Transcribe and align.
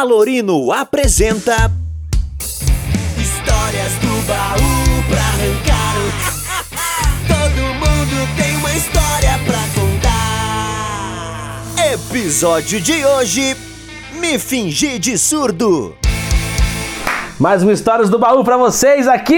Alorino 0.00 0.72
apresenta 0.72 1.70
Histórias 3.18 3.92
do 4.00 4.26
baú 4.26 5.04
pra 5.06 5.20
arrancar. 5.20 5.96
Todo 7.28 7.62
mundo 7.74 8.26
tem 8.34 8.56
uma 8.56 8.72
história 8.72 9.38
pra 9.44 9.60
contar. 9.74 9.92
episódio 11.92 12.80
de 12.80 13.04
hoje 13.04 13.54
Me 14.18 14.38
Fingir 14.38 14.98
de 14.98 15.18
Surdo. 15.18 15.94
Mais 17.42 17.60
uma 17.60 17.72
Histórias 17.72 18.08
do 18.08 18.20
Baú 18.20 18.44
pra 18.44 18.56
vocês 18.56 19.08
aqui, 19.08 19.36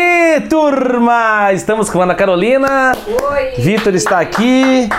turma! 0.51 1.51
Estamos 1.55 1.89
com 1.89 2.01
a 2.01 2.05
Ana 2.05 2.15
Carolina. 2.15 2.95
Oi! 3.07 3.53
Vitor 3.57 3.95
está 3.95 4.21
aqui. 4.21 4.91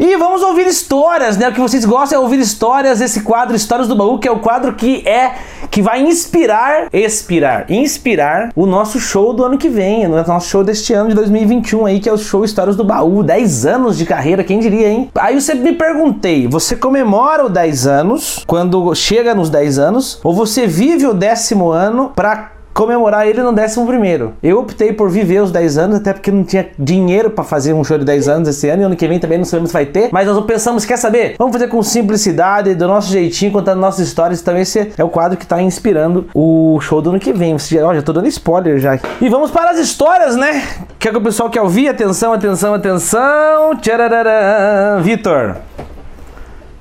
E 0.00 0.16
vamos 0.16 0.40
ouvir 0.40 0.66
histórias, 0.66 1.36
né? 1.36 1.50
O 1.50 1.52
que 1.52 1.60
vocês 1.60 1.84
gostam 1.84 2.18
é 2.18 2.22
ouvir 2.22 2.38
histórias, 2.38 3.02
esse 3.02 3.20
quadro 3.20 3.54
Histórias 3.54 3.86
do 3.86 3.94
Baú, 3.94 4.18
que 4.18 4.26
é 4.26 4.30
o 4.30 4.38
quadro 4.38 4.72
que 4.72 5.06
é 5.06 5.34
que 5.70 5.82
vai 5.82 6.00
inspirar, 6.00 6.88
expirar, 6.90 7.66
inspirar 7.70 8.50
o 8.56 8.64
nosso 8.64 8.98
show 8.98 9.34
do 9.34 9.44
ano 9.44 9.58
que 9.58 9.68
vem, 9.68 10.06
o 10.06 10.24
nosso 10.24 10.48
show 10.48 10.64
deste 10.64 10.94
ano 10.94 11.10
de 11.10 11.14
2021 11.14 11.84
aí, 11.84 12.00
que 12.00 12.08
é 12.08 12.12
o 12.12 12.16
show 12.16 12.42
Histórias 12.42 12.74
do 12.74 12.84
Baú. 12.84 13.22
10 13.22 13.66
anos 13.66 13.98
de 13.98 14.06
carreira, 14.06 14.42
quem 14.42 14.60
diria, 14.60 14.88
hein? 14.88 15.10
Aí 15.16 15.34
eu 15.34 15.42
sempre 15.42 15.64
me 15.64 15.72
perguntei, 15.72 16.48
você 16.48 16.74
comemora 16.74 17.44
o 17.44 17.50
10 17.50 17.86
anos 17.86 18.44
quando 18.46 18.94
chega 18.94 19.34
nos 19.34 19.50
10 19.50 19.78
anos 19.78 20.20
ou 20.24 20.32
você 20.32 20.66
vive 20.66 21.06
o 21.06 21.12
décimo 21.12 21.70
ano 21.70 22.12
pra 22.16 22.45
comemorar 22.76 23.26
ele 23.26 23.42
no 23.42 23.50
11 23.50 23.86
primeiro. 23.86 24.34
Eu 24.42 24.58
optei 24.58 24.92
por 24.92 25.08
viver 25.08 25.40
os 25.40 25.50
10 25.50 25.78
anos, 25.78 25.96
até 25.96 26.12
porque 26.12 26.30
não 26.30 26.44
tinha 26.44 26.68
dinheiro 26.78 27.30
pra 27.30 27.42
fazer 27.42 27.72
um 27.72 27.82
show 27.82 27.96
de 27.96 28.04
10 28.04 28.28
anos 28.28 28.48
esse 28.50 28.68
ano, 28.68 28.82
e 28.82 28.84
ano 28.84 28.94
que 28.94 29.08
vem 29.08 29.18
também 29.18 29.38
não 29.38 29.46
sabemos 29.46 29.70
se 29.70 29.72
vai 29.72 29.86
ter, 29.86 30.10
mas 30.12 30.28
nós 30.28 30.44
pensamos, 30.44 30.84
quer 30.84 30.98
saber? 30.98 31.36
Vamos 31.38 31.54
fazer 31.54 31.68
com 31.68 31.82
simplicidade, 31.82 32.74
do 32.74 32.86
nosso 32.86 33.10
jeitinho, 33.10 33.50
contando 33.50 33.80
nossas 33.80 34.06
histórias, 34.06 34.42
também 34.42 34.60
esse 34.60 34.92
é 34.98 35.02
o 35.02 35.08
quadro 35.08 35.38
que 35.38 35.46
tá 35.46 35.62
inspirando 35.62 36.28
o 36.34 36.78
show 36.82 37.00
do 37.00 37.08
ano 37.08 37.18
que 37.18 37.32
vem. 37.32 37.58
Você 37.58 37.80
ó, 37.80 37.94
já 37.94 38.02
tô 38.02 38.12
dando 38.12 38.28
spoiler 38.28 38.78
já. 38.78 39.00
E 39.22 39.28
vamos 39.30 39.50
para 39.50 39.70
as 39.70 39.78
histórias, 39.78 40.36
né? 40.36 40.62
Que 40.98 41.08
é 41.08 41.10
que 41.10 41.16
o 41.16 41.22
pessoal 41.22 41.48
quer 41.48 41.62
ouvir? 41.62 41.88
Atenção, 41.88 42.34
atenção, 42.34 42.74
atenção. 42.74 43.74
Tcharararã. 43.76 45.00
Vitor. 45.00 45.56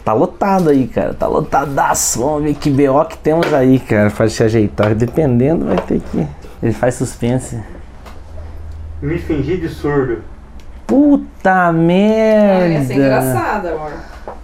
Tá 0.05 0.13
lotado 0.13 0.69
aí, 0.69 0.87
cara. 0.87 1.13
Tá 1.15 1.25
lotadaço. 1.27 2.19
Vamos 2.19 2.43
ver 2.43 2.53
que 2.53 2.69
BO 2.69 3.03
que 3.05 3.17
temos 3.17 3.51
aí, 3.53 3.79
cara, 3.79 4.11
pra 4.11 4.29
se 4.29 4.43
ajeitar. 4.43 4.93
Dependendo, 4.93 5.65
vai 5.65 5.77
ter 5.77 5.99
que. 5.99 6.27
Ele 6.61 6.71
faz 6.73 6.93
suspense. 6.95 7.59
Me 9.01 9.17
fingir 9.17 9.59
de 9.59 9.67
surdo. 9.67 10.19
Puta 10.87 11.69
Ah, 11.69 11.71
merda! 11.73 12.67
ia 12.67 12.83
ser 12.85 12.93
engraçado, 12.93 13.67
amor. 13.69 13.91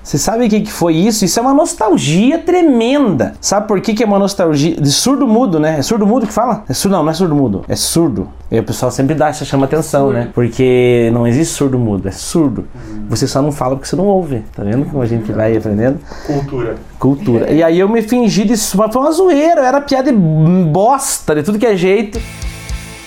Você 0.04 0.18
sabe 0.18 0.46
o 0.48 0.50
que, 0.50 0.62
que 0.62 0.72
foi 0.72 0.96
isso? 0.96 1.24
Isso 1.24 1.38
é 1.40 1.42
uma 1.44 1.54
nostalgia 1.54 2.40
tremenda. 2.40 3.34
Sabe 3.40 3.68
por 3.68 3.80
que, 3.82 3.94
que 3.94 4.02
é 4.04 4.06
uma 4.06 4.18
nostalgia? 4.18 4.76
De 4.76 4.92
surdo 4.92 5.28
mudo, 5.28 5.60
né? 5.60 5.78
É 5.78 5.82
surdo 5.84 6.08
mudo 6.08 6.26
que 6.26 6.34
fala? 6.34 6.64
É 6.68 6.74
surdo, 6.74 6.96
não, 6.98 7.04
não 7.04 7.12
é 7.12 7.14
surdo 7.14 7.36
mudo. 7.36 7.64
É 7.68 7.76
surdo. 7.76 8.28
E 8.52 8.58
o 8.60 8.64
pessoal 8.64 8.92
sempre 8.92 9.14
dá, 9.16 9.30
isso 9.30 9.46
chama 9.46 9.66
atenção, 9.66 10.12
né? 10.12 10.30
Porque 10.34 11.10
não 11.14 11.28
existe 11.28 11.54
surdo 11.54 11.78
mudo, 11.78 12.08
é 12.08 12.12
surdo. 12.12 12.66
Você 13.10 13.28
só 13.28 13.42
não 13.42 13.52
fala 13.52 13.76
porque 13.76 13.88
você 13.88 13.96
não 13.96 14.06
ouve. 14.08 14.44
Tá 14.56 14.64
vendo 14.64 14.86
como 14.86 15.02
a 15.04 15.06
gente 15.06 15.32
vai 15.32 15.56
aprendendo? 15.56 16.00
Cultura. 16.26 16.76
Cultura. 16.98 17.52
E 17.52 17.62
aí 17.64 17.80
eu 17.80 17.88
me 17.88 18.02
fingi 18.02 18.44
de 18.44 18.58
su- 18.58 18.78
mas 18.78 18.92
foi 18.92 19.02
uma 19.04 19.12
zoeira, 19.12 19.62
era 19.66 19.80
piada 19.82 20.12
de 20.12 20.18
bosta, 20.18 21.36
de 21.36 21.44
tudo 21.44 21.60
que 21.60 21.66
é 21.66 21.76
jeito. 21.76 22.20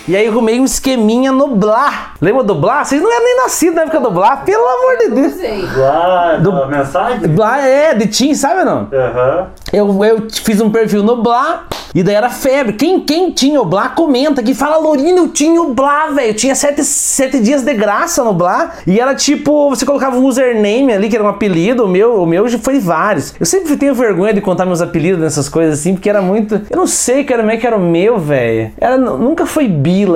E 0.07 0.15
aí 0.15 0.27
eu 0.27 0.33
arrumei 0.33 0.61
um 0.61 0.65
esqueminha 0.67 1.33
no 1.33 1.49
Blá. 1.57 2.13
Lembra 2.21 2.43
do 2.43 2.55
Blá? 2.55 2.85
Vocês 2.85 3.01
não 3.01 3.11
eram 3.11 3.25
nem 3.25 3.37
nascidos 3.39 3.75
na 3.75 3.83
época 3.83 4.01
do 4.01 4.11
Blá, 4.11 4.37
pelo 4.39 4.63
amor 4.63 4.99
de 4.99 5.09
Deus. 5.09 5.35
Usei. 5.35 5.65
Lá, 5.77 6.37
Do- 6.37 6.67
mensagem? 6.69 7.29
Blá 7.29 7.67
é, 7.67 7.95
de 7.95 8.07
Tim, 8.09 8.35
sabe 8.35 8.61
ou 8.61 8.67
não? 8.67 8.89
Aham. 8.93 9.47
Eu, 9.73 10.05
eu 10.05 10.27
fiz 10.31 10.61
um 10.61 10.71
perfil 10.71 11.03
no 11.03 11.23
Blá 11.23 11.65
e 11.95 12.03
daí 12.03 12.15
era 12.15 12.29
febre. 12.29 12.75
Quem, 12.75 13.01
quem 13.01 13.31
tinha 13.31 13.59
o 13.61 13.65
Blá, 13.65 13.89
comenta 13.89 14.43
que 14.43 14.53
fala, 14.53 14.77
Lorina, 14.77 15.19
eu 15.21 15.29
tinha 15.29 15.61
o 15.63 15.73
Blá, 15.73 16.09
velho. 16.09 16.29
Eu 16.31 16.35
tinha 16.35 16.55
sete, 16.55 16.85
sete 16.85 17.41
dias 17.41 17.63
de 17.63 17.73
graça 17.73 18.23
no 18.23 18.35
Blá. 18.35 18.73
E 18.87 19.01
era 19.01 19.15
tipo, 19.15 19.71
você 19.71 19.87
colocava 19.87 20.17
um 20.19 20.25
username 20.27 20.93
ali, 20.93 21.09
que 21.09 21.17
era 21.17 21.25
um 21.25 21.29
apelido. 21.29 21.85
O 21.87 21.89
meu, 21.89 22.23
o 22.23 22.27
meu 22.27 22.47
já 22.47 22.59
foi 22.59 22.79
vários. 22.79 23.35
Eu 23.41 23.47
sempre 23.47 23.75
tenho 23.77 23.95
vergonha 23.95 24.35
de 24.35 24.41
contar 24.43 24.67
meus 24.67 24.83
apelidos 24.83 25.19
nessas 25.21 25.49
coisas 25.49 25.81
assim, 25.81 25.95
porque 25.95 26.11
era 26.11 26.21
muito. 26.21 26.61
Eu 26.69 26.77
não 26.77 26.87
sei, 26.87 27.25
cara, 27.25 27.41
como 27.41 27.51
é 27.53 27.57
que 27.57 27.67
era 27.67 27.77
o 27.77 27.81
meu, 27.81 28.19
velho. 28.19 28.71
Era, 28.79 28.99
nunca 28.99 29.47
foi 29.47 29.67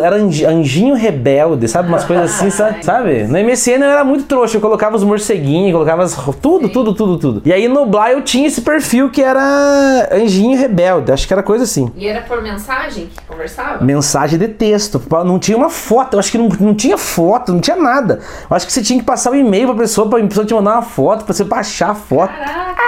Era 0.02 0.16
Anj- 0.16 0.44
Anjinho 0.44 0.94
Rebelde, 0.94 1.68
sabe? 1.68 1.88
Umas 1.88 2.04
coisas 2.04 2.30
assim, 2.34 2.50
sabe? 2.82 3.24
No 3.24 3.38
MSN 3.38 3.82
eu 3.82 3.90
era 3.90 4.04
muito 4.04 4.24
trouxa. 4.24 4.56
Eu 4.56 4.60
colocava 4.60 4.96
os 4.96 5.04
morceguinhos, 5.04 5.72
colocava 5.72 6.02
as, 6.02 6.14
tudo, 6.40 6.68
tudo, 6.68 6.94
tudo, 6.94 7.18
tudo. 7.18 7.42
E 7.44 7.52
aí 7.52 7.68
no 7.68 7.86
Blá 7.86 8.12
eu 8.12 8.22
tinha 8.22 8.46
esse 8.46 8.60
perfil 8.60 9.10
que 9.10 9.22
era 9.22 10.08
Anjinho 10.12 10.58
Rebelde. 10.58 11.12
Acho 11.12 11.26
que 11.26 11.32
era 11.32 11.42
coisa 11.42 11.64
assim. 11.64 11.90
E 11.96 12.06
era 12.06 12.22
por 12.22 12.42
mensagem 12.42 13.06
que 13.06 13.22
conversava? 13.26 13.84
Mensagem 13.84 14.38
de 14.38 14.48
texto. 14.48 15.00
Não 15.24 15.38
tinha 15.38 15.56
uma 15.56 15.70
foto. 15.70 16.14
Eu 16.14 16.18
acho 16.20 16.30
que 16.32 16.38
não, 16.38 16.48
não 16.60 16.74
tinha 16.74 16.96
foto, 16.98 17.52
não 17.52 17.60
tinha 17.60 17.76
nada. 17.76 18.20
Eu 18.50 18.56
acho 18.56 18.66
que 18.66 18.72
você 18.72 18.82
tinha 18.82 18.98
que 18.98 19.04
passar 19.04 19.30
o 19.30 19.34
e-mail 19.34 19.66
pra 19.68 19.76
pessoa, 19.76 20.08
pra 20.08 20.18
pessoa 20.20 20.44
te 20.46 20.54
mandar 20.54 20.72
uma 20.74 20.82
foto, 20.82 21.24
pra 21.24 21.34
você 21.34 21.44
baixar 21.44 21.90
a 21.90 21.94
foto. 21.94 22.32
Caraca, 22.32 22.82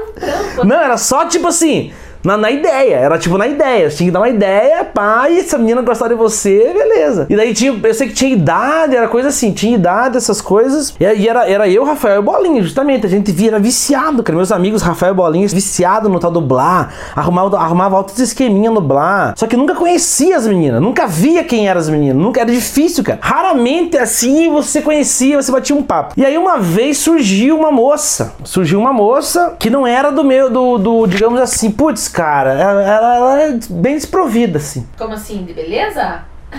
um 0.00 0.12
trampo. 0.20 0.66
Não, 0.66 0.76
era 0.76 0.96
só 0.96 1.24
tipo 1.26 1.46
assim. 1.48 1.92
Na, 2.22 2.36
na 2.36 2.50
ideia, 2.50 2.96
era 2.96 3.18
tipo 3.18 3.38
na 3.38 3.46
ideia. 3.46 3.88
Tinha 3.88 4.08
que 4.08 4.12
dar 4.12 4.20
uma 4.20 4.28
ideia, 4.28 4.86
e 5.30 5.38
essa 5.38 5.58
menina 5.58 5.82
gostar 5.82 6.08
de 6.08 6.14
você, 6.14 6.72
beleza. 6.72 7.26
E 7.30 7.36
daí 7.36 7.54
tinha, 7.54 7.78
eu 7.82 7.94
sei 7.94 8.08
que 8.08 8.14
tinha 8.14 8.32
idade, 8.32 8.96
era 8.96 9.08
coisa 9.08 9.28
assim, 9.28 9.52
tinha 9.52 9.74
idade, 9.74 10.16
essas 10.16 10.40
coisas. 10.40 10.94
E 10.98 11.06
aí 11.06 11.28
era, 11.28 11.48
era 11.48 11.68
eu, 11.68 11.84
Rafael 11.84 12.20
e 12.20 12.24
Bolinha, 12.24 12.62
justamente. 12.62 13.06
A 13.06 13.08
gente 13.08 13.30
via, 13.32 13.48
era 13.48 13.58
viciado, 13.58 14.22
cara. 14.22 14.36
Meus 14.36 14.52
amigos, 14.52 14.82
Rafael 14.82 15.12
e 15.12 15.16
Bolinha, 15.16 15.46
viciado 15.48 16.08
no 16.08 16.18
tal 16.18 16.30
do 16.30 16.40
Blá. 16.40 16.88
Arrumava, 17.14 17.58
arrumava 17.58 17.96
altos 17.96 18.18
esqueminha 18.18 18.70
no 18.70 18.80
Blá. 18.80 19.34
Só 19.36 19.46
que 19.46 19.56
nunca 19.56 19.74
conhecia 19.74 20.36
as 20.36 20.46
meninas, 20.46 20.82
nunca 20.82 21.06
via 21.06 21.44
quem 21.44 21.68
eram 21.68 21.80
as 21.80 21.88
meninas. 21.88 22.20
Nunca, 22.20 22.40
era 22.40 22.50
difícil, 22.50 23.04
cara. 23.04 23.18
Raramente 23.22 23.96
assim 23.96 24.50
você 24.50 24.82
conhecia, 24.82 25.40
você 25.40 25.52
batia 25.52 25.76
um 25.76 25.82
papo. 25.82 26.14
E 26.16 26.24
aí 26.24 26.36
uma 26.36 26.58
vez 26.58 26.98
surgiu 26.98 27.58
uma 27.58 27.70
moça. 27.70 28.34
Surgiu 28.44 28.80
uma 28.80 28.92
moça 28.92 29.54
que 29.58 29.70
não 29.70 29.86
era 29.86 30.10
do 30.10 30.24
meu, 30.24 30.50
do, 30.50 30.78
do 30.78 31.06
digamos 31.06 31.40
assim, 31.40 31.70
putz, 31.70 32.07
cara, 32.08 32.52
ela, 32.52 32.82
ela, 32.82 33.16
ela 33.16 33.42
é 33.42 33.58
bem 33.70 33.94
desprovida, 33.94 34.58
assim. 34.58 34.86
Como 34.96 35.14
assim? 35.14 35.44
De 35.44 35.52
beleza? 35.52 36.22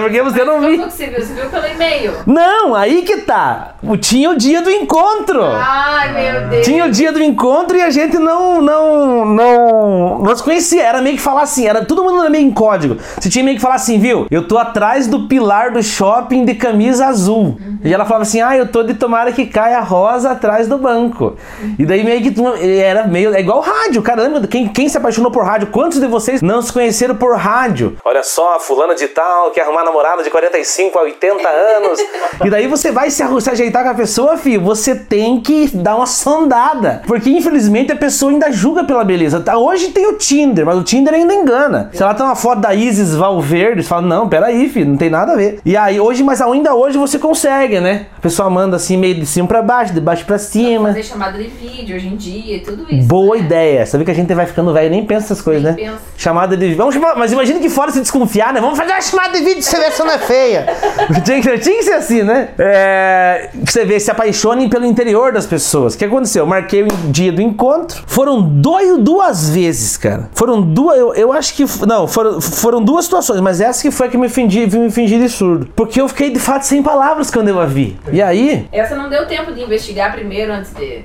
Porque 0.00 0.22
você 0.22 0.44
não 0.44 0.54
Como 0.54 0.68
viu. 0.68 0.84
você 0.90 1.06
viu? 1.06 1.20
Você 1.24 1.34
viu 1.34 1.48
pelo 1.50 1.66
e-mail? 1.66 2.12
Não, 2.26 2.74
aí 2.74 3.02
que 3.02 3.18
tá. 3.18 3.74
O- 3.82 3.96
Tinha 3.96 4.30
o 4.30 4.36
dia 4.36 4.62
do 4.62 4.70
encontro. 4.70 5.42
Ai, 5.44 6.12
meu 6.12 6.48
Deus. 6.48 6.64
Tinha 6.66 6.86
o 6.86 6.90
dia 6.90 7.12
do 7.12 7.22
encontro 7.22 7.76
e 7.76 7.82
a 7.82 7.90
gente 7.90 8.18
não, 8.18 8.60
não, 8.62 9.24
não, 9.24 10.18
não 10.20 10.36
se 10.36 10.42
conhecia. 10.42 10.82
Era 10.82 11.00
meio 11.02 11.16
que 11.16 11.22
falar 11.22 11.42
assim, 11.42 11.66
era 11.66 11.84
todo 11.84 12.02
mundo 12.02 12.20
era 12.20 12.30
meio 12.30 12.46
em 12.46 12.50
código. 12.52 12.96
Você 13.18 13.28
tinha 13.28 13.44
meio 13.44 13.56
que 13.56 13.62
falar 13.62 13.74
assim, 13.76 13.98
viu? 13.98 14.26
Eu 14.30 14.46
tô 14.48 14.56
atrás 14.58 15.06
do 15.06 15.26
pilar 15.28 15.72
do 15.72 15.82
shopping 15.82 16.44
de 16.44 16.54
camisa 16.54 17.06
azul. 17.06 17.58
E 17.82 17.92
ela 17.92 18.04
falava 18.04 18.22
assim, 18.22 18.40
ah, 18.40 18.56
eu 18.56 18.68
tô 18.68 18.82
de 18.82 18.94
tomara 18.94 19.32
que 19.32 19.46
caia 19.46 19.80
rosa 19.80 20.30
atrás 20.30 20.66
do 20.68 20.78
banco. 20.78 21.36
E 21.78 21.84
daí 21.84 22.02
meio 22.04 22.22
que 22.22 22.30
tu- 22.30 22.54
era 22.62 23.06
meio, 23.06 23.34
é 23.34 23.40
igual 23.40 23.60
rádio, 23.60 24.00
cara. 24.02 24.22
Lembra 24.22 24.46
quem, 24.46 24.68
quem 24.68 24.88
se 24.88 24.96
apaixonou 24.96 25.30
por 25.30 25.44
rádio? 25.44 25.68
Quantos 25.68 26.00
de 26.00 26.06
vocês 26.06 26.40
não 26.40 26.62
se 26.62 26.72
conheceram 26.72 27.14
por 27.14 27.36
rádio? 27.36 27.73
Olha 28.04 28.22
só, 28.22 28.58
fulana 28.58 28.94
de 28.94 29.08
tal, 29.08 29.50
quer 29.50 29.62
arrumar 29.62 29.84
namorada 29.84 30.22
de 30.22 30.30
45 30.30 30.98
a 30.98 31.02
80 31.02 31.48
anos. 31.48 31.98
e 32.44 32.50
daí 32.50 32.66
você 32.66 32.90
vai 32.90 33.10
se, 33.10 33.22
se 33.40 33.50
ajeitar 33.50 33.82
com 33.82 33.90
a 33.90 33.94
pessoa, 33.94 34.36
filho, 34.36 34.60
você 34.60 34.94
tem 34.94 35.40
que 35.40 35.68
dar 35.74 35.96
uma 35.96 36.06
sondada. 36.06 37.02
Porque 37.06 37.30
infelizmente 37.30 37.92
a 37.92 37.96
pessoa 37.96 38.30
ainda 38.30 38.50
julga 38.52 38.84
pela 38.84 39.04
beleza. 39.04 39.40
Tá, 39.40 39.58
Hoje 39.58 39.88
tem 39.88 40.06
o 40.06 40.14
Tinder, 40.14 40.66
mas 40.66 40.76
o 40.76 40.82
Tinder 40.82 41.14
ainda 41.14 41.34
engana. 41.34 41.90
Se 41.92 42.02
ela 42.02 42.14
tem 42.14 42.24
uma 42.24 42.36
foto 42.36 42.60
da 42.60 42.74
Isis 42.74 43.14
Valverde, 43.14 43.82
você 43.82 43.88
fala, 43.88 44.02
não, 44.02 44.28
peraí, 44.28 44.68
filho, 44.68 44.90
não 44.90 44.96
tem 44.96 45.10
nada 45.10 45.32
a 45.32 45.36
ver. 45.36 45.60
E 45.64 45.76
aí, 45.76 45.98
hoje, 45.98 46.22
mas 46.22 46.40
ainda 46.40 46.74
hoje 46.74 46.98
você 46.98 47.18
consegue, 47.18 47.80
né? 47.80 48.06
A 48.18 48.20
pessoa 48.20 48.50
manda 48.50 48.76
assim, 48.76 48.96
meio 48.96 49.14
de 49.14 49.26
cima 49.26 49.48
pra 49.48 49.62
baixo, 49.62 49.92
de 49.92 50.00
baixo 50.00 50.24
pra 50.24 50.38
cima. 50.38 50.88
Fazer 50.88 51.02
chamada 51.02 51.38
de 51.38 51.48
vídeo 51.48 51.96
hoje 51.96 52.08
em 52.08 52.16
dia 52.16 52.56
e 52.56 52.60
tudo 52.60 52.86
isso. 52.92 53.06
Boa 53.06 53.36
né? 53.36 53.42
ideia. 53.42 53.86
Sabe 53.86 54.04
que 54.04 54.10
a 54.10 54.14
gente 54.14 54.32
vai 54.34 54.46
ficando 54.46 54.72
velho 54.72 54.86
e 54.86 54.90
nem 54.90 55.04
pensa 55.04 55.26
essas 55.26 55.40
coisas, 55.40 55.62
Nem 55.62 55.86
né? 55.86 55.92
pensa. 55.92 56.02
Chamada 56.16 56.56
de 56.56 56.74
Vamos 56.74 56.94
chamar... 56.94 57.16
Mas 57.16 57.32
imagina 57.32 57.58
que 57.58 57.63
fora 57.68 57.90
se 57.90 58.00
desconfiar, 58.00 58.52
né? 58.52 58.60
Vamos 58.60 58.78
fazer 58.78 58.92
uma 58.92 59.00
chamada 59.00 59.32
de 59.32 59.44
vídeo 59.44 59.62
se 59.62 59.76
ver 59.76 59.92
se 59.92 60.02
não 60.02 60.10
é 60.12 60.18
feia. 60.18 60.66
tinha, 61.24 61.40
que, 61.40 61.58
tinha 61.58 61.76
que 61.76 61.82
ser 61.82 61.94
assim, 61.94 62.22
né? 62.22 62.48
É... 62.58 63.50
Você 63.64 63.84
vê, 63.84 63.98
se 63.98 64.10
apaixonem 64.10 64.68
pelo 64.68 64.84
interior 64.84 65.32
das 65.32 65.46
pessoas. 65.46 65.94
O 65.94 65.98
que 65.98 66.04
aconteceu? 66.04 66.42
Eu 66.42 66.46
marquei 66.46 66.82
o 66.82 66.88
dia 67.10 67.32
do 67.32 67.40
encontro. 67.42 68.02
Foram 68.06 68.42
dois, 68.42 68.98
duas 68.98 69.50
vezes, 69.50 69.96
cara. 69.96 70.28
Foram 70.34 70.60
duas. 70.62 70.98
Eu, 70.98 71.14
eu 71.14 71.32
acho 71.32 71.54
que. 71.54 71.64
Não, 71.86 72.06
foram, 72.06 72.40
foram 72.40 72.82
duas 72.82 73.04
situações, 73.04 73.40
mas 73.40 73.60
essa 73.60 73.82
que 73.82 73.90
foi 73.90 74.06
a 74.06 74.10
que 74.10 74.16
me 74.16 74.28
fingi, 74.28 74.66
me 74.66 74.90
fingi 74.90 75.18
de 75.18 75.28
surdo. 75.28 75.68
Porque 75.74 76.00
eu 76.00 76.08
fiquei 76.08 76.30
de 76.30 76.38
fato 76.38 76.62
sem 76.64 76.82
palavras 76.82 77.30
quando 77.30 77.48
eu 77.48 77.60
a 77.60 77.66
vi. 77.66 77.96
E 78.12 78.20
aí, 78.22 78.68
Essa 78.72 78.94
não 78.94 79.08
deu 79.08 79.26
tempo 79.26 79.52
de 79.52 79.62
investigar 79.62 80.12
primeiro 80.12 80.52
antes 80.52 80.72
de, 80.74 81.02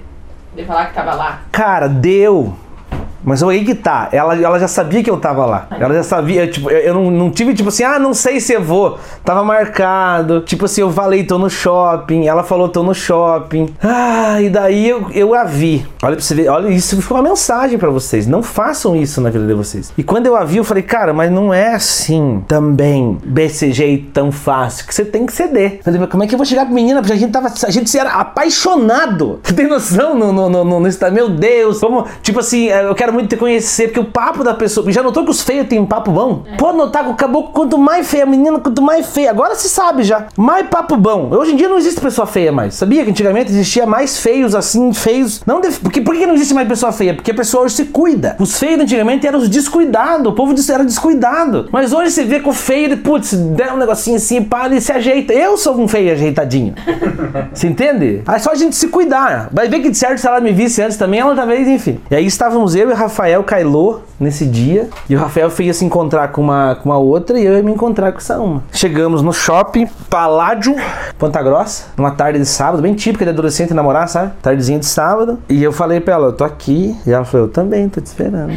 de 0.55 0.63
falar 0.65 0.87
que 0.87 0.93
tava 0.93 1.13
lá. 1.15 1.41
cara, 1.51 1.87
deu. 1.87 2.55
Mas 3.23 3.43
aí 3.43 3.63
que 3.63 3.75
tá, 3.75 4.09
ela, 4.11 4.35
ela 4.35 4.59
já 4.59 4.67
sabia 4.67 5.03
que 5.03 5.09
eu 5.09 5.17
tava 5.17 5.45
lá. 5.45 5.67
Ela 5.71 5.93
já 5.95 6.03
sabia, 6.03 6.47
tipo, 6.47 6.69
eu, 6.69 6.79
eu 6.79 6.93
não, 6.93 7.11
não 7.11 7.29
tive 7.29 7.53
tipo 7.53 7.69
assim, 7.69 7.83
ah, 7.83 7.99
não 7.99 8.13
sei 8.13 8.39
se 8.39 8.53
eu 8.53 8.63
vou. 8.63 8.97
Tava 9.23 9.43
marcado. 9.43 10.41
Tipo 10.41 10.65
assim, 10.65 10.81
eu 10.81 10.91
falei, 10.91 11.23
tô 11.23 11.37
no 11.37 11.49
shopping. 11.49 12.27
Ela 12.27 12.43
falou, 12.43 12.69
tô 12.69 12.83
no 12.83 12.93
shopping. 12.93 13.73
Ah, 13.81 14.41
e 14.41 14.49
daí 14.49 14.87
eu, 14.87 15.09
eu 15.11 15.33
a 15.33 15.43
vi. 15.43 15.85
Olha 16.01 16.15
pra 16.15 16.23
você 16.23 16.35
ver, 16.35 16.49
olha, 16.49 16.69
isso 16.69 17.01
foi 17.01 17.17
uma 17.17 17.29
mensagem 17.29 17.77
pra 17.77 17.89
vocês. 17.89 18.25
Não 18.25 18.41
façam 18.41 18.95
isso 18.95 19.21
na 19.21 19.29
vida 19.29 19.45
de 19.45 19.53
vocês. 19.53 19.91
E 19.97 20.03
quando 20.03 20.25
eu 20.25 20.35
a 20.35 20.43
vi, 20.43 20.57
eu 20.57 20.63
falei, 20.63 20.83
cara, 20.83 21.13
mas 21.13 21.31
não 21.31 21.53
é 21.53 21.73
assim 21.73 22.43
também, 22.47 23.17
desse 23.23 23.71
jeito 23.71 24.11
tão 24.11 24.31
fácil, 24.31 24.85
que 24.87 24.93
você 24.93 25.03
tem 25.05 25.25
que 25.25 25.33
ceder. 25.33 25.77
Eu 25.77 25.83
falei, 25.83 25.99
mas 25.99 26.09
como 26.09 26.23
é 26.23 26.27
que 26.27 26.33
eu 26.33 26.37
vou 26.37 26.45
chegar 26.45 26.65
pra 26.65 26.73
menina? 26.73 27.01
Porque 27.01 27.13
a 27.13 27.17
gente 27.17 27.31
tava, 27.31 27.47
a 27.47 27.71
gente 27.71 27.97
era 27.97 28.13
apaixonado. 28.13 29.39
Você 29.49 29.53
tem 29.53 29.67
noção 29.67 30.15
no, 30.15 30.31
no, 30.31 30.49
no, 30.49 30.63
no, 30.63 30.79
no 30.79 30.87
Instagram? 30.87 31.15
Meu 31.15 31.29
Deus, 31.29 31.79
como, 31.79 32.05
tipo 32.21 32.39
assim, 32.39 32.65
eu 32.65 32.93
quero 32.93 33.08
muito 33.11 33.29
te 33.29 33.37
conhecer, 33.37 33.87
porque 33.87 33.99
o 33.99 34.05
papo 34.05 34.43
da 34.43 34.53
pessoa. 34.53 34.89
Já 34.91 35.03
notou 35.03 35.23
que 35.23 35.31
os 35.31 35.41
feios 35.41 35.67
têm 35.67 35.79
um 35.79 35.85
papo 35.85 36.11
bom? 36.11 36.43
Pode 36.57 36.77
notar 36.77 37.03
que 37.03 37.11
o 37.11 37.15
caboclo, 37.15 37.51
quanto 37.51 37.77
mais 37.77 38.09
feia 38.09 38.23
a 38.23 38.25
menina, 38.25 38.59
quanto 38.59 38.81
mais 38.81 39.07
feia. 39.07 39.29
Agora 39.29 39.55
se 39.55 39.69
sabe 39.69 40.03
já. 40.03 40.27
Mais 40.37 40.67
papo 40.67 40.95
bom. 40.97 41.29
Hoje 41.31 41.53
em 41.53 41.55
dia 41.55 41.67
não 41.67 41.77
existe 41.77 41.99
pessoa 41.99 42.25
feia 42.25 42.51
mais. 42.51 42.75
Sabia 42.75 43.03
que 43.03 43.09
antigamente 43.09 43.51
existia 43.51 43.85
mais 43.85 44.17
feios 44.19 44.55
assim, 44.55 44.93
feios. 44.93 45.41
Não 45.45 45.61
def... 45.61 45.79
porque, 45.79 46.01
por 46.01 46.15
que 46.15 46.25
não 46.25 46.35
existe 46.35 46.53
mais 46.53 46.67
pessoa 46.67 46.91
feia? 46.91 47.13
Porque 47.13 47.31
a 47.31 47.35
pessoa 47.35 47.63
hoje 47.63 47.75
se 47.75 47.85
cuida. 47.85 48.35
Os 48.39 48.57
feios 48.57 48.81
antigamente 48.81 49.25
eram 49.27 49.39
os 49.39 49.49
descuidados. 49.49 50.27
O 50.27 50.33
povo 50.33 50.53
era 50.71 50.83
descuidado. 50.83 51.67
Mas 51.71 51.93
hoje 51.93 52.11
você 52.11 52.23
vê 52.23 52.39
que 52.39 52.49
o 52.49 52.53
feio, 52.53 52.85
ele, 52.85 52.97
putz, 52.97 53.33
der 53.33 53.73
um 53.73 53.77
negocinho 53.77 54.17
assim, 54.17 54.43
pá, 54.43 54.65
ele 54.65 54.81
se 54.81 54.91
ajeita. 54.91 55.33
Eu 55.33 55.57
sou 55.57 55.79
um 55.79 55.87
feio 55.87 56.11
ajeitadinho. 56.11 56.73
Você 57.53 57.67
entende? 57.67 58.21
Aí 58.25 58.39
só 58.39 58.51
a 58.51 58.55
gente 58.55 58.75
se 58.75 58.87
cuidar. 58.87 59.49
Vai 59.51 59.67
ver 59.67 59.79
que 59.79 59.89
de 59.89 59.97
certo, 59.97 60.19
se 60.19 60.27
ela 60.27 60.39
me 60.39 60.51
visse 60.51 60.81
antes 60.81 60.97
também, 60.97 61.19
ela 61.19 61.35
talvez, 61.35 61.67
enfim. 61.67 61.99
E 62.09 62.15
aí 62.15 62.25
estávamos 62.25 62.75
eu 62.75 62.89
e 62.89 62.93
Rafael 62.99 63.41
Cailô 63.43 63.99
nesse 64.19 64.45
dia. 64.45 64.89
E 65.09 65.15
o 65.15 65.19
Rafael 65.19 65.49
ia 65.59 65.73
se 65.73 65.85
encontrar 65.85 66.27
com 66.33 66.41
uma, 66.41 66.75
com 66.75 66.89
uma 66.89 66.97
outra 66.97 67.39
e 67.39 67.45
eu 67.45 67.53
ia 67.55 67.63
me 67.63 67.71
encontrar 67.71 68.11
com 68.11 68.17
essa 68.17 68.37
uma. 68.39 68.61
Chegamos 68.73 69.21
no 69.21 69.31
shopping, 69.31 69.87
Paládio, 70.09 70.75
Ponta 71.17 71.41
Grossa, 71.41 71.85
numa 71.95 72.11
tarde 72.11 72.39
de 72.39 72.45
sábado, 72.45 72.81
bem 72.81 72.93
típica 72.93 73.23
de 73.23 73.31
adolescente 73.31 73.73
namorar, 73.73 74.09
sabe? 74.09 74.33
Tardezinha 74.41 74.79
de 74.79 74.85
sábado. 74.85 75.39
E 75.47 75.63
eu 75.63 75.71
falei 75.71 76.01
pra 76.01 76.15
ela, 76.15 76.27
eu 76.27 76.33
tô 76.33 76.43
aqui. 76.43 76.95
E 77.07 77.11
ela 77.11 77.23
falou, 77.23 77.47
eu 77.47 77.51
também, 77.51 77.87
tô 77.87 78.01
te 78.01 78.07
esperando. 78.07 78.51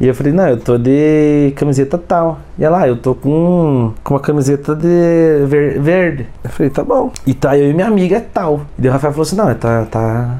e 0.00 0.06
eu 0.08 0.14
falei, 0.14 0.32
não, 0.32 0.48
eu 0.48 0.56
tô 0.58 0.76
de 0.76 1.52
camiseta 1.56 1.96
tal. 1.96 2.40
E 2.58 2.64
ela, 2.64 2.82
ah, 2.82 2.88
eu 2.88 2.96
tô 2.96 3.14
com, 3.14 3.92
com 4.02 4.14
uma 4.14 4.20
camiseta 4.20 4.74
de 4.74 5.44
ver- 5.46 5.80
verde. 5.80 6.26
Eu 6.42 6.50
falei, 6.50 6.70
tá 6.70 6.82
bom. 6.82 7.12
E 7.26 7.32
tá 7.32 7.56
eu 7.56 7.70
e 7.70 7.72
minha 7.74 7.86
amiga 7.86 8.16
é 8.16 8.20
tal. 8.20 8.62
E 8.78 8.88
o 8.88 8.90
Rafael 8.90 9.12
falou 9.12 9.22
assim, 9.22 9.36
não, 9.36 9.54
tá, 9.54 9.86
tá, 9.90 10.38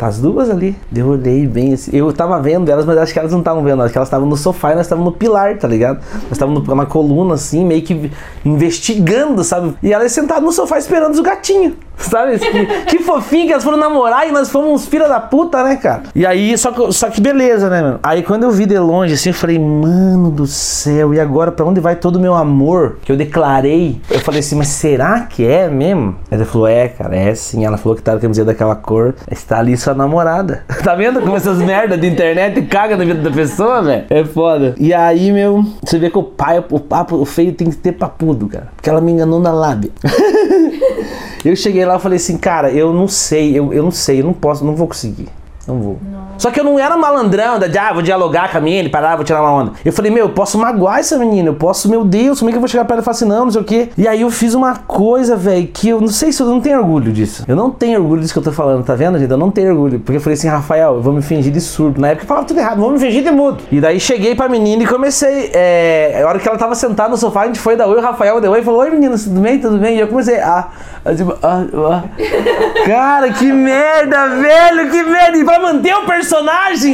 Tá 0.00 0.06
as 0.06 0.18
duas 0.18 0.48
ali. 0.48 0.74
Eu 0.96 1.08
olhei 1.08 1.46
bem 1.46 1.74
assim. 1.74 1.94
Eu 1.94 2.10
tava 2.10 2.40
vendo 2.40 2.70
elas, 2.70 2.86
mas 2.86 2.96
acho 2.96 3.12
que 3.12 3.18
elas 3.18 3.32
não 3.32 3.40
estavam 3.40 3.62
vendo. 3.62 3.82
Acho 3.82 3.92
que 3.92 3.98
elas 3.98 4.08
estavam 4.08 4.26
no 4.26 4.34
sofá 4.34 4.72
e 4.72 4.74
nós 4.74 4.86
estávamos 4.86 5.12
no 5.12 5.18
pilar, 5.18 5.58
tá 5.58 5.68
ligado? 5.68 6.00
Nós 6.22 6.32
estávamos 6.32 6.66
na 6.66 6.86
coluna, 6.86 7.34
assim, 7.34 7.66
meio 7.66 7.82
que 7.82 8.10
investigando, 8.42 9.44
sabe? 9.44 9.74
E 9.82 9.92
elas 9.92 10.10
sentadas 10.10 10.42
no 10.42 10.52
sofá 10.52 10.78
esperando 10.78 11.12
os 11.12 11.20
gatinhos. 11.20 11.74
Sabe? 12.00 12.38
Que, 12.38 12.66
que 12.84 12.98
fofinho 13.00 13.46
que 13.46 13.52
elas 13.52 13.64
foram 13.64 13.76
namorar 13.76 14.28
e 14.28 14.32
nós 14.32 14.50
fomos 14.50 14.70
uns 14.70 14.86
filha 14.86 15.08
da 15.08 15.20
puta, 15.20 15.62
né, 15.62 15.76
cara? 15.76 16.02
E 16.14 16.24
aí, 16.24 16.56
só 16.56 16.72
que, 16.72 16.92
só 16.92 17.08
que 17.08 17.20
beleza, 17.20 17.68
né, 17.68 17.82
mano? 17.82 18.00
Aí 18.02 18.22
quando 18.22 18.44
eu 18.44 18.50
vi 18.50 18.66
de 18.66 18.78
longe, 18.78 19.14
assim, 19.14 19.30
eu 19.30 19.34
falei, 19.34 19.58
mano 19.58 20.30
do 20.30 20.46
céu, 20.46 21.14
e 21.14 21.20
agora 21.20 21.52
pra 21.52 21.64
onde 21.64 21.80
vai 21.80 21.96
todo 21.96 22.16
o 22.16 22.20
meu 22.20 22.34
amor 22.34 22.98
que 23.02 23.12
eu 23.12 23.16
declarei? 23.16 24.00
Eu 24.10 24.20
falei 24.20 24.40
assim, 24.40 24.56
mas 24.56 24.68
será 24.68 25.20
que 25.20 25.46
é 25.46 25.68
mesmo? 25.68 26.16
Ela 26.30 26.44
falou, 26.44 26.66
é, 26.66 26.88
cara, 26.88 27.16
é 27.16 27.34
sim. 27.34 27.64
Ela 27.64 27.76
falou 27.76 27.96
que 27.96 28.02
tá 28.02 28.14
na 28.14 28.20
camiseta 28.20 28.46
daquela 28.46 28.74
cor, 28.74 29.14
está 29.30 29.58
ali 29.58 29.76
sua 29.76 29.94
namorada. 29.94 30.64
tá 30.82 30.94
vendo 30.94 31.20
como 31.20 31.36
essas 31.36 31.58
merdas 31.58 32.00
de 32.00 32.06
internet 32.06 32.62
caga 32.62 32.96
na 32.96 33.04
vida 33.04 33.20
da 33.20 33.30
pessoa, 33.30 33.82
velho? 33.82 34.04
É 34.08 34.24
foda. 34.24 34.74
E 34.78 34.92
aí, 34.94 35.32
meu, 35.32 35.64
você 35.82 35.98
vê 35.98 36.10
que 36.10 36.18
o 36.18 36.22
pai, 36.22 36.64
o 36.70 36.80
papo, 36.80 37.16
o 37.16 37.24
feio 37.24 37.52
tem 37.52 37.68
que 37.68 37.76
ter 37.76 37.92
papudo, 37.92 38.48
cara. 38.48 38.68
Porque 38.76 38.88
ela 38.88 39.00
me 39.00 39.12
enganou 39.12 39.40
na 39.40 39.52
lábia. 39.52 39.90
Eu 41.44 41.56
cheguei 41.56 41.84
lá 41.84 41.96
e 41.96 42.00
falei 42.00 42.16
assim, 42.16 42.36
cara, 42.36 42.70
eu 42.70 42.92
não 42.92 43.08
sei, 43.08 43.58
eu, 43.58 43.72
eu 43.72 43.82
não 43.82 43.90
sei, 43.90 44.20
eu 44.20 44.24
não 44.24 44.32
posso, 44.32 44.64
não 44.64 44.76
vou 44.76 44.86
conseguir. 44.86 45.28
Não 45.66 45.80
vou. 45.80 45.98
Só 46.40 46.50
que 46.50 46.58
eu 46.58 46.64
não 46.64 46.78
era 46.78 46.96
malandrão, 46.96 47.58
da, 47.58 47.66
de, 47.66 47.76
ah, 47.76 47.92
vou 47.92 48.00
dialogar 48.00 48.50
com 48.50 48.56
a 48.56 48.60
menina, 48.62 48.88
parar, 48.88 49.14
vou 49.14 49.26
tirar 49.26 49.42
uma 49.42 49.52
onda. 49.52 49.72
Eu 49.84 49.92
falei, 49.92 50.10
meu, 50.10 50.24
eu 50.24 50.30
posso 50.30 50.56
magoar 50.56 51.00
essa 51.00 51.18
menina, 51.18 51.50
eu 51.50 51.54
posso, 51.54 51.90
meu 51.90 52.02
Deus, 52.02 52.38
como 52.38 52.48
é 52.48 52.52
que 52.52 52.56
eu 52.56 52.60
vou 52.60 52.68
chegar 52.68 52.86
pra 52.86 52.94
ela 52.94 53.02
e 53.02 53.04
falar 53.04 53.14
assim, 53.14 53.26
não, 53.26 53.44
não 53.44 53.50
sei 53.50 53.60
o 53.60 53.64
quê. 53.64 53.90
E 53.98 54.08
aí 54.08 54.22
eu 54.22 54.30
fiz 54.30 54.54
uma 54.54 54.74
coisa, 54.74 55.36
velho, 55.36 55.66
que 55.66 55.90
eu 55.90 56.00
não 56.00 56.08
sei 56.08 56.32
se 56.32 56.42
eu 56.42 56.46
não 56.46 56.58
tenho 56.58 56.78
orgulho 56.78 57.12
disso. 57.12 57.44
Eu 57.46 57.54
não 57.54 57.70
tenho 57.70 58.00
orgulho 58.00 58.22
disso 58.22 58.32
que 58.32 58.38
eu 58.38 58.42
tô 58.42 58.52
falando, 58.52 58.82
tá 58.82 58.94
vendo, 58.94 59.18
gente? 59.18 59.30
Eu 59.30 59.36
não 59.36 59.50
tenho 59.50 59.70
orgulho. 59.70 60.00
Porque 60.00 60.16
eu 60.16 60.20
falei 60.22 60.38
assim, 60.38 60.48
Rafael, 60.48 60.94
eu 60.94 61.02
vou 61.02 61.12
me 61.12 61.20
fingir 61.20 61.52
de 61.52 61.60
surdo. 61.60 62.00
Na 62.00 62.08
época 62.08 62.24
eu 62.24 62.28
falava 62.28 62.46
tudo 62.46 62.58
errado, 62.58 62.80
vou 62.80 62.90
me 62.90 62.98
fingir 62.98 63.22
de 63.22 63.30
mudo. 63.30 63.62
E 63.70 63.78
daí 63.78 64.00
cheguei 64.00 64.34
pra 64.34 64.48
menina 64.48 64.82
e 64.82 64.86
comecei. 64.86 65.50
É, 65.52 66.22
a 66.24 66.26
hora 66.26 66.38
que 66.38 66.48
ela 66.48 66.56
tava 66.56 66.74
sentada 66.74 67.10
no 67.10 67.18
sofá, 67.18 67.42
a 67.42 67.46
gente 67.48 67.58
foi 67.58 67.76
da 67.76 67.86
oi, 67.86 67.98
o 67.98 68.00
Rafael 68.00 68.40
deu 68.40 68.52
oi 68.52 68.60
e 68.60 68.62
falou: 68.62 68.80
Oi 68.80 68.90
meninas, 68.90 69.24
tudo 69.24 69.40
bem? 69.40 69.58
Tudo 69.58 69.76
bem? 69.76 69.96
E 69.96 70.00
eu 70.00 70.08
comecei, 70.08 70.40
ah, 70.40 70.68
ah, 71.04 71.14
tipo, 71.14 71.36
ah, 71.42 71.64
ah. 71.74 72.02
Cara, 72.86 73.30
que 73.32 73.52
merda, 73.52 74.28
velho, 74.28 74.90
que 74.90 75.02
merda. 75.02 75.36
E 75.36 75.44
pra 75.44 75.58
manter 75.58 75.94
o 75.94 76.06
personagem, 76.06 76.29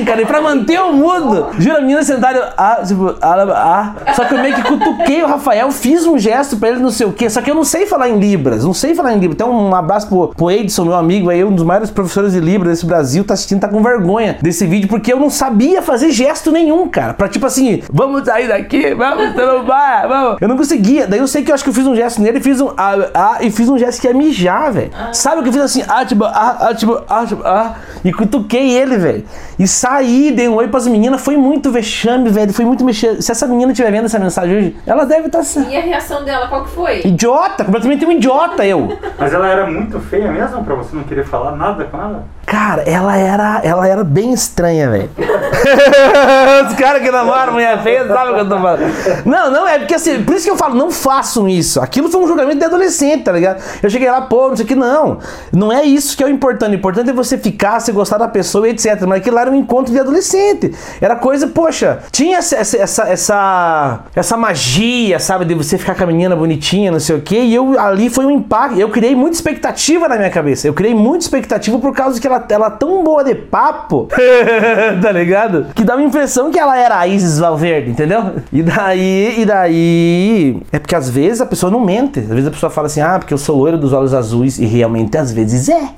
cara, 0.04 0.22
e 0.22 0.26
pra 0.26 0.40
manter 0.40 0.80
o 0.80 0.92
mudo. 0.92 1.48
Jura, 1.58 1.78
a 1.78 1.80
menina 1.80 2.02
sentada, 2.02 2.54
ah, 2.56 2.82
tipo, 2.86 3.14
ah, 3.20 3.94
ah. 4.06 4.12
Só 4.14 4.24
que 4.24 4.34
eu 4.34 4.38
meio 4.38 4.54
que 4.54 4.62
cutuquei 4.62 5.22
o 5.22 5.26
Rafael, 5.26 5.70
fiz 5.70 6.06
um 6.06 6.18
gesto 6.18 6.56
pra 6.56 6.70
ele, 6.70 6.80
não 6.80 6.90
sei 6.90 7.06
o 7.06 7.12
quê. 7.12 7.28
Só 7.28 7.40
que 7.40 7.50
eu 7.50 7.54
não 7.54 7.64
sei 7.64 7.86
falar 7.86 8.08
em 8.08 8.18
Libras, 8.18 8.64
não 8.64 8.74
sei 8.74 8.94
falar 8.94 9.12
em 9.12 9.18
Libras. 9.18 9.34
Então, 9.34 9.50
um 9.50 9.74
abraço 9.74 10.08
pro, 10.08 10.28
pro 10.28 10.50
Edson, 10.50 10.84
meu 10.84 10.94
amigo 10.94 11.30
aí, 11.30 11.44
um 11.44 11.54
dos 11.54 11.64
maiores 11.64 11.90
professores 11.90 12.32
de 12.32 12.40
Libras 12.40 12.72
desse 12.72 12.86
Brasil, 12.86 13.24
tá 13.24 13.34
assistindo, 13.34 13.60
tá 13.60 13.68
com 13.68 13.82
vergonha 13.82 14.38
desse 14.40 14.66
vídeo, 14.66 14.88
porque 14.88 15.12
eu 15.12 15.20
não 15.20 15.30
sabia 15.30 15.82
fazer 15.82 16.10
gesto 16.10 16.50
nenhum, 16.50 16.88
cara. 16.88 17.14
Pra 17.14 17.28
tipo 17.28 17.46
assim, 17.46 17.82
vamos 17.92 18.24
sair 18.24 18.48
daqui, 18.48 18.94
vamos 18.94 19.34
no 19.36 19.64
bar, 19.64 20.08
vamos. 20.08 20.38
Eu 20.40 20.48
não 20.48 20.56
conseguia. 20.56 21.06
Daí 21.06 21.18
eu 21.18 21.28
sei 21.28 21.42
que 21.42 21.50
eu 21.50 21.54
acho 21.54 21.64
que 21.64 21.70
eu 21.70 21.74
fiz 21.74 21.86
um 21.86 21.94
gesto 21.94 22.20
nele, 22.20 22.40
fiz 22.40 22.60
um 22.60 22.70
ah, 22.76 23.10
ah, 23.14 23.38
e 23.40 23.50
fiz 23.50 23.68
um 23.68 23.78
gesto 23.78 24.00
que 24.00 24.06
ia 24.06 24.14
mijar, 24.14 24.72
velho. 24.72 24.90
Sabe 25.12 25.40
o 25.40 25.42
que 25.42 25.48
eu 25.48 25.52
fiz 25.52 25.62
assim? 25.62 25.84
Ah, 25.88 26.04
tipo, 26.04 26.24
ah, 26.24 26.56
ah, 26.60 26.74
tipo, 26.74 27.02
ah, 27.08 27.26
tipo, 27.26 27.42
ah. 27.44 27.74
E 28.04 28.12
cutuquei 28.12 28.70
ele, 28.70 28.96
velho. 28.96 29.24
E 29.58 29.66
saí, 29.66 30.32
dei 30.32 30.48
um 30.48 30.54
oi 30.54 30.68
pras 30.68 30.86
meninas. 30.86 31.20
Foi 31.20 31.36
muito 31.36 31.70
vexame, 31.70 32.28
velho. 32.30 32.52
Foi 32.52 32.64
muito 32.64 32.84
mexer. 32.84 33.22
Se 33.22 33.32
essa 33.32 33.46
menina 33.46 33.72
estiver 33.72 33.90
vendo 33.90 34.06
essa 34.06 34.18
mensagem 34.18 34.56
hoje, 34.56 34.76
ela 34.86 35.04
deve 35.04 35.26
estar. 35.26 35.42
Tá... 35.42 35.60
E 35.68 35.76
a 35.76 35.80
reação 35.80 36.24
dela, 36.24 36.48
qual 36.48 36.64
que 36.64 36.70
foi? 36.70 37.02
Idiota, 37.04 37.64
completamente 37.64 38.04
um 38.04 38.12
idiota 38.12 38.64
eu. 38.66 38.98
Mas 39.18 39.32
ela 39.32 39.48
era 39.48 39.66
muito 39.66 39.98
feia 40.00 40.30
mesmo 40.30 40.64
pra 40.64 40.74
você 40.74 40.94
não 40.94 41.04
querer 41.04 41.24
falar 41.24 41.56
nada 41.56 41.84
com 41.84 41.96
ela? 41.96 42.24
Cara, 42.46 42.82
ela 42.82 43.16
era, 43.16 43.60
ela 43.64 43.88
era 43.88 44.04
bem 44.04 44.32
estranha, 44.32 44.88
velho. 44.88 45.10
Os 46.68 46.74
caras 46.74 47.02
que 47.02 47.10
namoram 47.10 47.54
mulher 47.54 47.82
feia 47.82 48.06
sabem 48.06 48.32
o 48.32 48.34
que 48.36 48.40
eu 48.42 48.48
tô 48.48 48.56
falando. 48.56 48.82
Não, 49.24 49.50
não, 49.50 49.66
é 49.66 49.80
porque 49.80 49.94
assim, 49.94 50.22
por 50.22 50.34
isso 50.34 50.44
que 50.44 50.50
eu 50.50 50.56
falo, 50.56 50.76
não 50.76 50.90
façam 50.90 51.48
isso. 51.48 51.80
Aquilo 51.80 52.08
foi 52.08 52.20
um 52.20 52.26
julgamento 52.28 52.58
de 52.58 52.64
adolescente, 52.64 53.24
tá 53.24 53.32
ligado? 53.32 53.60
Eu 53.82 53.90
cheguei 53.90 54.08
lá, 54.08 54.20
pô, 54.20 54.48
não 54.48 54.56
sei 54.56 54.64
o 54.64 54.68
que, 54.68 54.76
não. 54.76 55.18
Não 55.52 55.72
é 55.72 55.82
isso 55.84 56.16
que 56.16 56.22
é 56.22 56.26
o 56.26 56.30
importante. 56.30 56.72
O 56.72 56.74
importante 56.76 57.10
é 57.10 57.12
você 57.12 57.36
ficar, 57.36 57.80
você 57.80 57.90
gostar 57.90 58.18
da 58.18 58.28
pessoa, 58.28 58.68
etc. 58.68 59.02
Mas 59.08 59.18
aquilo 59.18 59.34
lá 59.34 59.42
era 59.42 59.50
um 59.50 59.56
encontro 59.56 59.92
de 59.92 59.98
adolescente. 59.98 60.72
Era 61.00 61.16
coisa, 61.16 61.48
poxa, 61.48 61.98
tinha 62.12 62.38
essa, 62.38 62.56
essa, 62.56 62.76
essa, 62.76 63.02
essa, 63.08 64.00
essa 64.14 64.36
magia, 64.36 65.18
sabe, 65.18 65.44
de 65.44 65.54
você 65.54 65.76
ficar 65.76 65.96
com 65.96 66.04
a 66.04 66.06
menina 66.06 66.36
bonitinha, 66.36 66.92
não 66.92 67.00
sei 67.00 67.16
o 67.16 67.20
que. 67.20 67.36
E 67.36 67.54
eu 67.54 67.78
ali 67.80 68.08
foi 68.08 68.24
um 68.24 68.30
impacto. 68.30 68.78
Eu 68.78 68.88
criei 68.88 69.16
muita 69.16 69.34
expectativa 69.34 70.08
na 70.08 70.16
minha 70.16 70.30
cabeça. 70.30 70.68
Eu 70.68 70.74
criei 70.74 70.94
muita 70.94 71.24
expectativa 71.24 71.78
por 71.78 71.92
causa 71.92 72.20
que 72.20 72.26
ela, 72.26 72.35
ela 72.50 72.66
é 72.66 72.70
tão 72.70 73.02
boa 73.02 73.22
de 73.24 73.34
papo, 73.34 74.08
tá 75.02 75.12
ligado? 75.12 75.66
Que 75.74 75.84
dava 75.84 76.00
a 76.00 76.04
impressão 76.04 76.50
que 76.50 76.58
ela 76.58 76.76
era 76.76 76.98
a 76.98 77.06
Isis 77.06 77.38
Valverde, 77.38 77.90
entendeu? 77.90 78.36
E 78.52 78.62
daí, 78.62 79.40
e 79.40 79.44
daí. 79.44 80.62
É 80.72 80.78
porque 80.78 80.94
às 80.94 81.08
vezes 81.08 81.40
a 81.40 81.46
pessoa 81.46 81.70
não 81.70 81.80
mente. 81.80 82.20
Às 82.20 82.28
vezes 82.28 82.46
a 82.46 82.50
pessoa 82.50 82.70
fala 82.70 82.86
assim, 82.86 83.00
ah, 83.00 83.18
porque 83.18 83.34
eu 83.34 83.38
sou 83.38 83.56
loiro 83.56 83.78
dos 83.78 83.92
olhos 83.92 84.14
azuis. 84.14 84.58
E 84.58 84.66
realmente 84.66 85.16
às 85.16 85.32
vezes 85.32 85.68
é. 85.68 85.90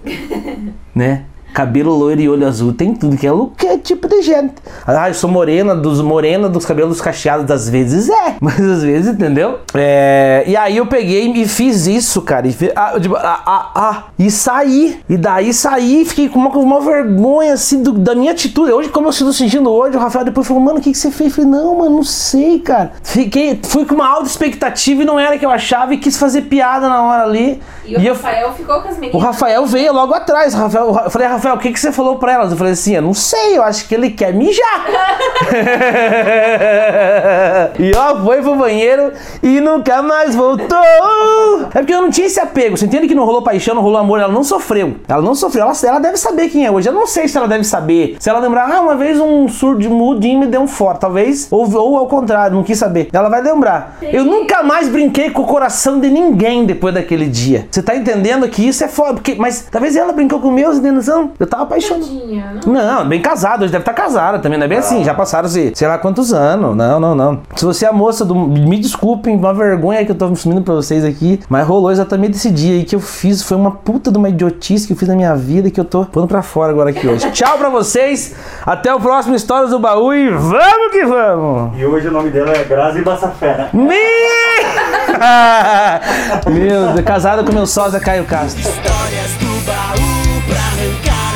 né? 0.95 1.25
Cabelo 1.59 1.93
loiro 1.93 2.21
e 2.21 2.29
olho 2.29 2.47
azul 2.47 2.73
tem 2.73 2.95
tudo 2.95 3.17
que 3.17 3.27
é, 3.27 3.31
que 3.57 3.67
é 3.67 3.77
tipo 3.79 4.07
de 4.07 4.23
gente. 4.23 4.55
Ah, 4.87 5.09
eu 5.09 5.15
sou 5.15 5.29
morena 5.29 5.75
dos 5.75 6.01
morena 6.01 6.49
dos 6.49 6.65
cabelos 6.65 7.01
cacheados, 7.01 7.51
às 7.51 7.69
vezes 7.69 8.09
é, 8.09 8.37
mas 8.41 8.61
às 8.61 8.85
vezes, 8.85 9.13
entendeu? 9.13 9.59
É, 9.75 10.45
e 10.47 10.57
aí 10.57 10.77
eu 10.77 10.87
peguei 10.87 11.27
e 11.33 11.49
fiz 11.49 11.89
isso, 11.89 12.23
cara. 12.23 12.47
E, 12.47 12.53
fi- 12.53 12.71
ah, 12.77 12.97
digo, 13.01 13.17
ah, 13.17 13.43
ah, 13.45 13.71
ah, 13.75 14.03
e 14.17 14.31
saí. 14.31 15.01
E 15.09 15.17
daí 15.17 15.53
saí, 15.53 16.05
fiquei 16.05 16.29
com 16.29 16.39
uma, 16.39 16.51
uma 16.51 16.81
vergonha 16.81 17.55
assim 17.55 17.83
do- 17.83 17.91
da 17.93 18.15
minha 18.15 18.31
atitude. 18.31 18.71
Hoje, 18.71 18.89
como 18.91 19.09
eu 19.09 19.11
estou 19.11 19.33
sentindo 19.33 19.69
hoje, 19.69 19.97
o 19.97 20.01
Rafael 20.01 20.25
depois 20.25 20.47
falou, 20.47 20.63
mano, 20.63 20.79
o 20.79 20.81
que, 20.81 20.93
que 20.93 20.99
você 20.99 21.11
fez? 21.11 21.31
Eu 21.37 21.43
falei, 21.45 21.51
não, 21.61 21.79
mano, 21.79 21.97
não 21.97 22.05
sei, 22.05 22.61
cara. 22.61 22.93
Fiquei, 23.03 23.59
fui 23.65 23.85
com 23.85 23.97
uma 23.97 24.07
alta 24.09 24.29
expectativa 24.29 25.03
e 25.03 25.05
não 25.05 25.19
era 25.19 25.35
o 25.35 25.39
que 25.41 25.45
eu 25.45 25.51
achava 25.51 25.93
e 25.93 25.99
quis 25.99 26.17
fazer 26.17 26.43
piada 26.43 26.89
na 26.89 27.03
hora 27.03 27.25
ali. 27.25 27.61
E 27.85 27.97
o 27.97 28.01
eu- 28.01 28.13
Rafael 28.15 28.53
ficou 28.53 28.81
com 28.81 28.89
as 28.89 28.95
meninas. 28.97 29.15
o 29.15 29.19
Rafael 29.19 29.67
veio 29.67 29.93
logo 29.93 30.15
atrás. 30.15 30.55
O 30.55 30.59
Rafael, 30.59 30.87
eu 31.05 31.11
falei, 31.11 31.27
Rafael, 31.27 31.48
Rafael, 31.49 31.57
o 31.57 31.59
que, 31.59 31.73
que 31.73 31.81
você 31.81 31.91
falou 31.91 32.17
pra 32.17 32.33
elas? 32.33 32.51
Eu 32.51 32.59
falei 32.59 32.75
assim, 32.75 32.95
eu 32.95 33.03
não 33.03 33.15
sei, 33.15 33.57
eu 33.57 33.63
acho 33.63 33.89
que 33.89 33.95
ele 33.95 34.11
quer 34.11 34.35
mijar. 34.35 34.87
e 37.79 37.93
ó, 37.97 38.25
foi 38.25 38.43
pro 38.43 38.57
banheiro 38.57 39.13
e 39.43 39.61
nunca 39.61 40.03
mais 40.03 40.35
voltou. 40.35 40.79
É 41.75 41.79
porque 41.79 41.95
eu 41.95 42.03
não 42.03 42.11
tinha 42.11 42.27
esse 42.27 42.41
apego. 42.41 42.77
Você 42.77 42.87
entende 42.87 43.09
que 43.09 43.15
não 43.15 43.25
rolou 43.25 43.43
paixão, 43.43 43.75
não 43.75 43.83
rolou 43.83 43.99
amor, 43.99 44.21
ela 44.21 44.33
não 44.33 44.45
sofreu. 44.45 44.97
Ela 45.09 45.23
não 45.23 45.35
sofreu, 45.35 45.65
ela, 45.65 45.73
ela 45.85 45.99
deve 45.99 46.17
saber 46.17 46.49
quem 46.49 46.67
é 46.67 46.71
hoje. 46.71 46.89
Eu 46.89 46.93
não 46.93 47.07
sei 47.07 47.29
se 47.29 47.37
ela 47.37 47.49
deve 47.49 47.65
saber. 47.65 48.17
Se 48.19 48.29
ela 48.29 48.41
lembrar, 48.41 48.71
ah, 48.71 48.81
uma 48.81 48.97
vez 48.97 49.19
um 49.19 49.49
surdo 49.49 49.89
mudinho 49.91 50.41
me 50.41 50.47
deu 50.47 50.61
um 50.61 50.69
forte, 50.69 51.01
talvez. 51.01 51.49
Ou, 51.51 51.73
ou 51.75 51.99
ao 51.99 52.07
contrário, 52.07 52.57
não 52.57 52.65
quis 52.65 52.79
saber. 52.79 53.09
Ela 53.13 53.29
vai 53.29 53.41
lembrar. 53.41 53.99
Eu 54.03 54.25
nunca 54.25 54.63
mais 54.63 54.89
brinquei 54.89 55.31
com 55.31 55.43
o 55.43 55.47
coração 55.47 56.01
de 56.01 56.11
ninguém 56.11 56.65
depois 56.65 56.95
daquele 56.95 57.27
dia. 57.27 57.67
Você 57.71 57.83
tá 57.83 57.97
entendendo 57.97 58.49
que 58.49 58.67
isso 58.67 58.85
é 58.85 58.89
foda? 58.89 59.15
Porque, 59.15 59.35
mas 59.35 59.67
talvez 59.71 59.97
ela 59.97 60.13
brincou 60.13 60.41
com 60.41 60.51
meus, 60.51 60.79
entendeu? 60.79 61.28
Eu 61.39 61.47
tava 61.47 61.65
apaixonado. 61.65 61.99
Tadinha, 61.99 62.55
não? 62.65 62.73
Não, 62.73 63.09
bem 63.09 63.21
casado, 63.21 63.63
hoje 63.63 63.73
deve 63.73 63.83
estar 63.83 63.93
casada 63.93 64.39
também, 64.39 64.59
não 64.59 64.67
é 64.67 64.69
bem 64.69 64.79
assim, 64.79 65.05
já 65.05 65.15
passaram-se 65.15 65.73
sei 65.75 65.89
lá 65.89 65.99
quantos 65.99 66.33
anos. 66.33 66.77
Não, 66.77 67.01
não, 67.01 67.15
não. 67.15 67.41
Se 67.57 67.65
você 67.65 67.85
é 67.85 67.89
a 67.89 67.93
moça 67.93 68.25
do. 68.25 68.35
Me 68.35 68.79
desculpem, 68.79 69.37
uma 69.37 69.55
vergonha 69.55 70.05
que 70.05 70.11
eu 70.11 70.15
tô 70.15 70.27
assumindo 70.27 70.63
pra 70.63 70.75
vocês 70.75 71.05
aqui, 71.05 71.41
mas 71.49 71.67
rolou 71.67 71.91
exatamente 71.91 72.37
esse 72.37 72.51
dia 72.51 72.75
aí 72.75 72.85
que 72.85 72.95
eu 72.95 73.01
fiz. 73.01 73.43
Foi 73.43 73.57
uma 73.57 73.71
puta 73.71 74.11
de 74.11 74.19
uma 74.19 74.29
idiotice 74.29 74.87
que 74.87 74.93
eu 74.93 74.97
fiz 74.97 75.09
na 75.09 75.15
minha 75.15 75.35
vida 75.35 75.69
e 75.69 75.71
que 75.71 75.81
eu 75.81 75.85
tô 75.85 76.05
pondo 76.05 76.27
pra 76.27 76.43
fora 76.43 76.71
agora 76.71 76.91
aqui 76.91 77.07
hoje. 77.07 77.31
Tchau 77.33 77.59
pra 77.59 77.69
vocês, 77.69 78.35
até 78.65 78.95
o 78.95 79.01
próximo 79.01 79.35
Histórias 79.35 79.71
do 79.71 79.79
Baú 79.79 80.13
e 80.13 80.31
vamos 80.31 80.93
que 80.93 81.05
vamos! 81.05 81.79
E 81.79 81.85
hoje 81.85 82.09
o 82.09 82.11
nome 82.11 82.31
dela 82.31 82.53
é 82.53 82.65
Grazi 82.65 83.03
Bassafera. 83.03 83.71
Me... 83.73 83.95
Meu 86.51 86.93
Deus, 86.93 87.01
casada 87.03 87.43
com 87.43 87.53
meu 87.53 87.67
sósia 87.67 87.99
Caio 88.01 88.25
Castro. 88.25 88.61
Histórias 88.61 89.33
do 89.39 89.67
baú 89.67 90.28
pra 90.43 90.61
arrancar. 90.61 91.35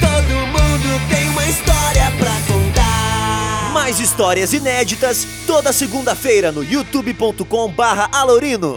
Todo 0.00 0.46
mundo 0.46 1.08
tem 1.08 1.28
uma 1.28 1.44
história 1.46 2.12
pra 2.18 2.32
contar. 2.52 3.70
Mais 3.72 4.00
histórias 4.00 4.52
inéditas 4.52 5.26
toda 5.46 5.72
segunda-feira 5.72 6.52
no 6.52 6.62
youtube.com 6.62 7.68
barra 7.68 8.08
Alorino. 8.12 8.74